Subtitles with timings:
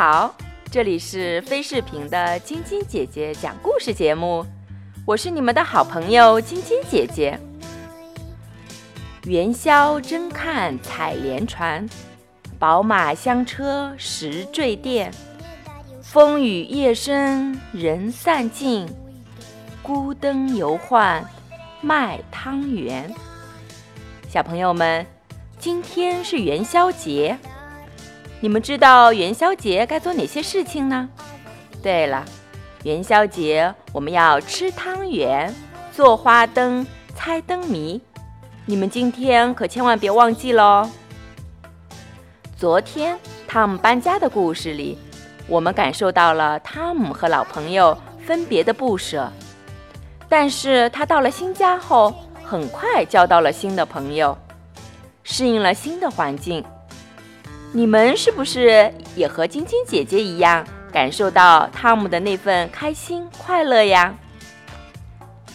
[0.00, 0.34] 好
[0.70, 4.46] 这里是非视频的晶晶姐姐讲故事节目，
[5.04, 7.38] 我是你们的好朋友晶晶姐姐。
[9.24, 11.86] 元宵真看采莲船，
[12.58, 15.12] 宝马香车时坠电。
[16.00, 18.88] 风雨夜深人散尽，
[19.82, 21.22] 孤灯犹唤
[21.82, 23.14] 卖汤圆。
[24.30, 25.06] 小朋友们，
[25.58, 27.38] 今天是元宵节。
[28.42, 31.06] 你们知道元宵节该做哪些事情呢？
[31.82, 32.24] 对了，
[32.84, 35.54] 元宵节我们要吃汤圆、
[35.92, 38.00] 做花灯、猜灯谜。
[38.64, 40.88] 你们今天可千万别忘记喽！
[42.56, 44.96] 昨天汤姆搬家的故事里，
[45.46, 49.30] 我们感受到了汤姆和老朋友分别的不舍，
[50.30, 54.36] 但是他到了新家后，很快交到了新的朋友，
[55.24, 56.64] 适应了新的环境。
[57.72, 64.12] 你们是不是也和晶晶姐姐一样，感受到汤姆的那份开心快乐呀？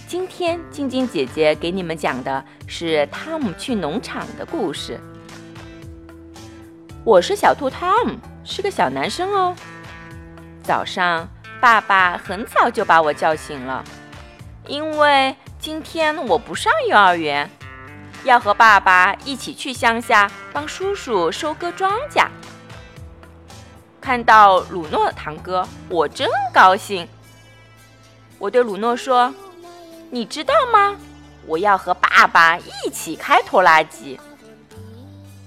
[0.08, 4.98] 今天晶晶姐姐给你们讲的是汤姆去农场的故事。
[7.04, 9.54] 我是小兔汤姆，是个小男生哦。
[10.64, 11.28] 早上，
[11.60, 13.84] 爸爸很早就把我叫醒了，
[14.68, 17.50] 因为今天我不上幼儿园。
[18.26, 22.28] 要和爸爸一起去乡下帮叔叔收割庄稼。
[24.02, 27.08] 看到鲁诺堂哥，我真高兴。
[28.40, 29.34] 我对鲁诺说
[30.10, 30.98] ：“你知道吗？
[31.46, 34.20] 我要和爸爸一起开拖拉机。”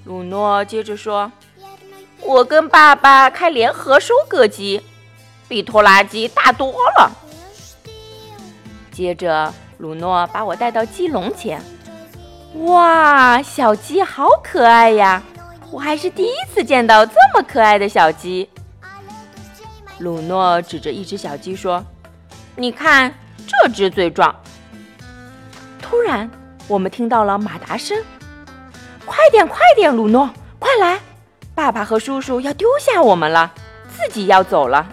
[0.06, 1.30] 鲁诺接着说
[2.22, 4.80] ：“我跟爸爸开联合收割机，
[5.48, 7.10] 比拖拉机大多了。”
[8.90, 11.60] 接着，鲁诺把我带到鸡笼前。
[12.54, 15.22] 哇，小鸡好可爱呀！
[15.70, 18.48] 我还是第一次见到这么可爱的小鸡。
[19.98, 21.84] 鲁诺指着一只小鸡说
[22.56, 23.12] ：“你看，
[23.46, 24.34] 这只最壮。”
[25.82, 26.28] 突然，
[26.66, 27.96] 我们听到了马达声
[29.04, 30.98] ，“快点，快点，鲁诺，快来！
[31.54, 33.52] 爸爸和叔叔要丢下我们了，
[33.90, 34.88] 自己要走了。”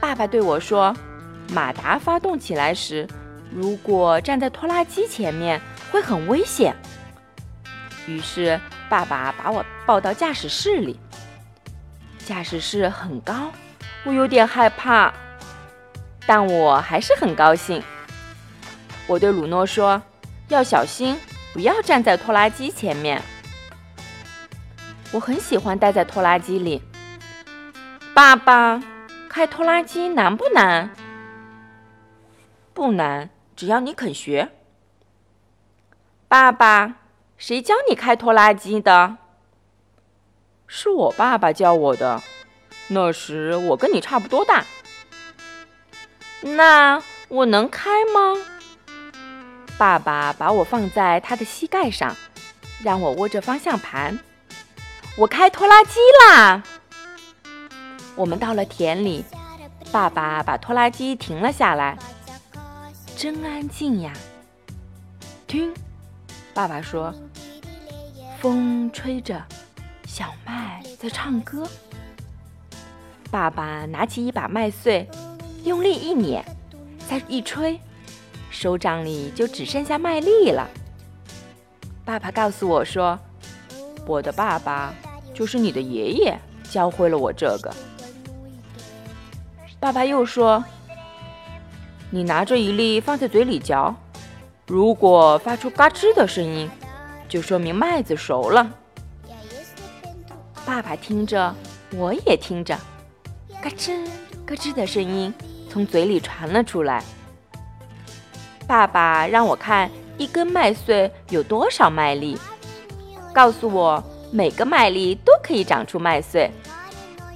[0.00, 0.94] 爸爸对我说
[1.52, 3.06] ：“马达发动起来时。”
[3.50, 5.60] 如果站在拖拉机前面
[5.90, 6.76] 会很危险，
[8.06, 10.98] 于是爸爸把我抱到驾驶室里。
[12.24, 13.50] 驾驶室很高，
[14.04, 15.12] 我有点害怕，
[16.26, 17.82] 但我还是很高兴。
[19.06, 20.02] 我对鲁诺说
[20.48, 21.18] ：“要小心，
[21.54, 23.22] 不要站在拖拉机前面。”
[25.10, 26.82] 我很喜欢待在拖拉机里。
[28.12, 28.82] 爸爸，
[29.30, 30.90] 开拖拉机难不难？
[32.74, 33.30] 不难。
[33.58, 34.52] 只要你肯学，
[36.28, 36.98] 爸爸，
[37.36, 39.16] 谁教你开拖拉机的？
[40.68, 42.22] 是我爸爸教我的。
[42.86, 44.64] 那时我跟你差不多大。
[46.40, 48.36] 那我能开吗？
[49.76, 52.14] 爸爸把我放在他的膝盖上，
[52.84, 54.20] 让我握着方向盘。
[55.16, 55.98] 我开拖拉机
[56.28, 56.62] 啦！
[58.14, 59.24] 我们到了田里，
[59.90, 61.98] 爸爸把拖拉机停了下来。
[63.18, 64.12] 真安静呀！
[65.48, 65.74] 听，
[66.54, 67.12] 爸爸说，
[68.38, 69.42] 风吹着，
[70.06, 71.66] 小麦在唱歌。
[73.28, 75.04] 爸爸拿起一把麦穗，
[75.64, 76.44] 用力一碾，
[77.08, 77.80] 再一吹，
[78.50, 80.70] 手掌里就只剩下麦粒了。
[82.04, 83.18] 爸爸告诉我说
[84.06, 84.94] ：“我的爸爸
[85.34, 86.38] 就是你的爷爷，
[86.70, 87.74] 教会了我这个。”
[89.80, 90.64] 爸爸又说。
[92.10, 93.94] 你拿着一粒放在嘴里嚼，
[94.66, 96.70] 如果发出嘎吱的声音，
[97.28, 98.70] 就说明麦子熟了。
[100.64, 101.54] 爸爸听着，
[101.94, 102.78] 我也听着，
[103.62, 104.06] 嘎吱
[104.46, 105.32] 嘎吱的声音
[105.68, 107.04] 从嘴里传了出来。
[108.66, 112.38] 爸爸让我看一根麦穗有多少麦粒，
[113.34, 116.50] 告诉我每个麦粒都可以长出麦穗。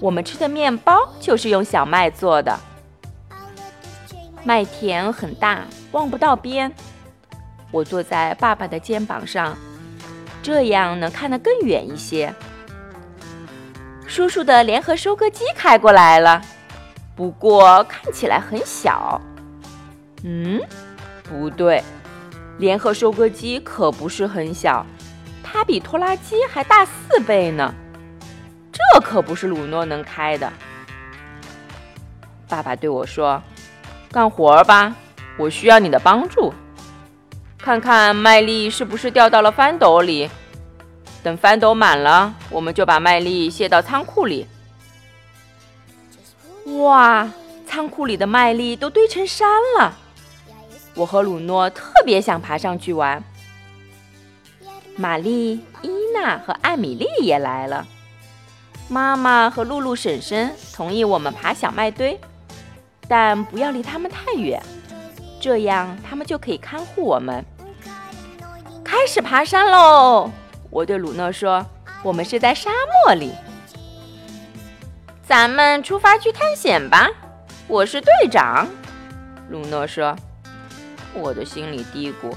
[0.00, 2.58] 我们吃的面包就是用小麦做的。
[4.44, 5.60] 麦田很大，
[5.92, 6.72] 望不到边。
[7.70, 9.56] 我坐在爸爸的肩膀上，
[10.42, 12.34] 这样能看得更远一些。
[14.06, 16.42] 叔叔的联合收割机开过来了，
[17.14, 19.20] 不过看起来很小。
[20.24, 20.60] 嗯，
[21.22, 21.82] 不对，
[22.58, 24.84] 联合收割机可不是很小，
[25.42, 27.72] 它比拖拉机还大四倍呢。
[28.72, 30.52] 这可不是鲁诺能开的。
[32.48, 33.40] 爸爸对我说。
[34.12, 34.94] 干活吧，
[35.38, 36.52] 我需要你的帮助。
[37.58, 40.28] 看看麦粒是不是掉到了翻斗里。
[41.22, 44.46] 等翻斗满了，我们就把麦粒卸到仓库里。
[46.78, 47.30] 哇，
[47.66, 49.48] 仓库里的麦粒都堆成山
[49.78, 49.96] 了。
[50.94, 53.22] 我和鲁诺特别想爬上去玩。
[54.96, 57.86] 玛丽、伊娜和艾米丽也来了。
[58.88, 62.20] 妈妈和露露婶婶同意我们爬小麦堆，
[63.14, 64.58] 但不要离他们太远，
[65.38, 67.44] 这样他们就可以看护我们。
[68.82, 70.30] 开始爬山喽！
[70.70, 71.62] 我对鲁诺说
[72.02, 73.34] ：“我们是在沙漠里，
[75.22, 77.10] 咱们出发去探险吧。”
[77.68, 78.66] 我是队长，
[79.50, 80.16] 鲁诺说。
[81.12, 82.34] 我的心里嘀咕：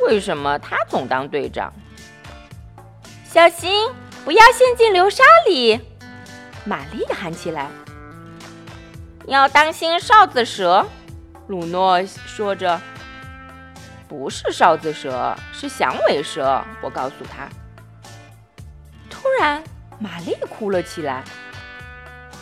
[0.00, 1.72] 为什么他总当队长？
[3.24, 3.88] 小心，
[4.24, 5.80] 不要陷进流沙里！
[6.64, 7.68] 玛丽喊起来。
[9.30, 10.84] 要当心哨子蛇，
[11.46, 12.80] 鲁诺说着。
[14.08, 16.60] 不是哨子蛇，是响尾蛇。
[16.82, 17.48] 我告诉他。
[19.08, 19.62] 突然，
[20.00, 21.22] 玛丽哭了起来。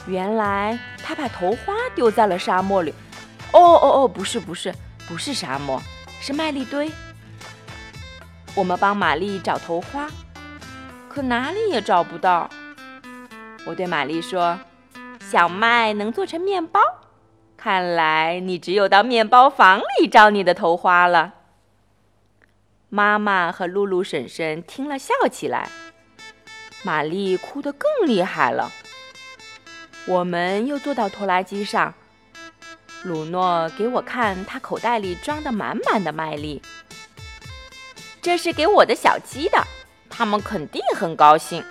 [0.06, 2.94] 原来她把头花丢在了沙漠里。
[3.52, 4.74] 哦哦哦，不是不是。
[5.06, 5.82] 不是沙漠，
[6.22, 6.90] 是麦粒堆。
[8.54, 10.08] 我们帮玛丽找头花，
[11.06, 12.48] 可哪里也找不到。
[13.66, 14.58] 我对玛丽说
[15.30, 16.80] ：“小麦能做成面包，
[17.54, 21.34] 看来你只有到面包房里找你的头花了。”
[22.88, 25.68] 妈妈和露露婶婶听了笑起来，
[26.82, 28.72] 玛丽哭得更厉害了。
[30.06, 31.92] 我们又坐到拖拉机上。
[33.02, 36.62] 鲁诺给我看他口袋里装的满满的麦粒，
[38.22, 39.62] 这是给我的小鸡的，
[40.08, 41.62] 它们肯定很高兴。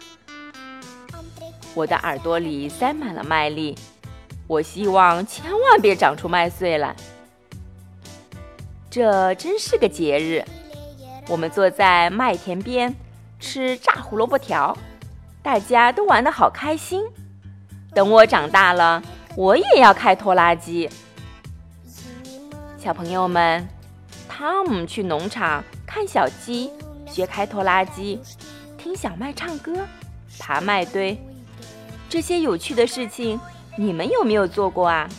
[1.77, 3.77] 我的耳朵里塞满了麦粒，
[4.47, 6.95] 我希望千万别长出麦穗来。
[8.89, 10.43] 这真是个节日，
[11.27, 12.95] 我们坐在麦田边
[13.39, 14.75] 吃炸胡萝卜条，
[15.43, 17.03] 大家都玩得好开心。
[17.93, 18.99] 等我长大了，
[19.35, 20.89] 我也要开拖拉机。
[22.79, 23.67] 小朋友们，
[24.27, 26.71] 汤姆去农场看小鸡，
[27.05, 28.19] 学开拖拉机，
[28.79, 29.85] 听小麦唱歌，
[30.39, 31.15] 爬麦堆，
[32.09, 33.39] 这些有趣的事情，
[33.77, 35.09] 你们有没有做过啊？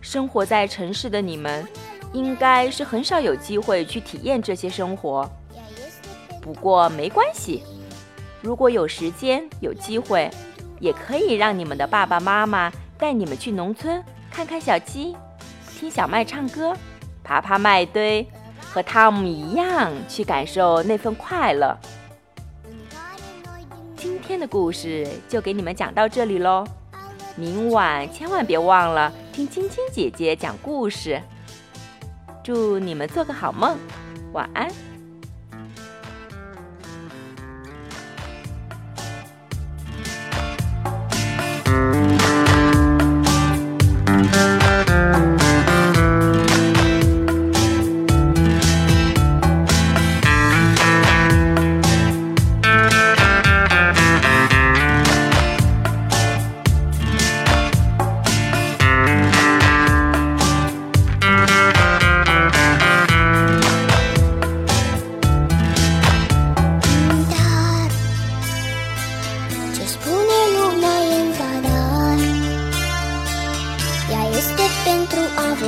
[0.00, 1.66] 生活在城市的你们，
[2.12, 5.28] 应该是很少有机会去体验这些生活。
[6.40, 7.64] 不过没关系，
[8.40, 10.30] 如果有时间有机会，
[10.78, 15.16] 也可以让你们的爸爸妈妈带你们去农村看看小鸡。
[15.78, 16.74] 听小麦唱歌，
[17.24, 18.26] 爬爬麦堆，
[18.60, 21.76] 和汤姆一样去感受那份快乐。
[24.30, 26.64] 今天的故事就给你们讲到这里喽，
[27.34, 31.20] 明晚千万别忘了听青青姐姐讲故事。
[32.40, 33.76] 祝你们做个好梦，
[34.32, 34.70] 晚安。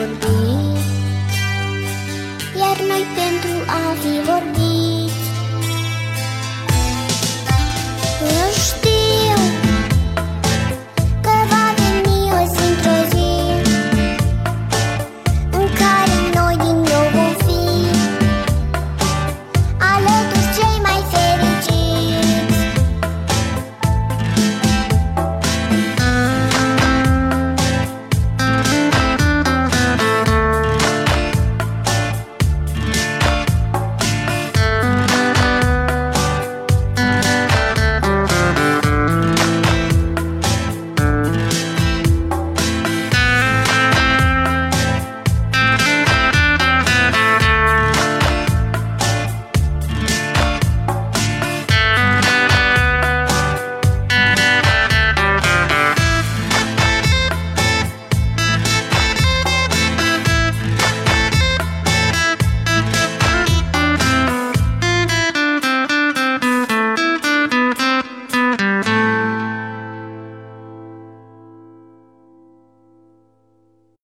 [0.03, 0.42] and